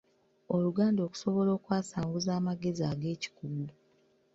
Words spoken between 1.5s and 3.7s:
okwasanguza amagezi ag’ekikugu.